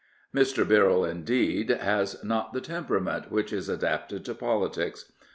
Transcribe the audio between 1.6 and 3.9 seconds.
has not the temperament which is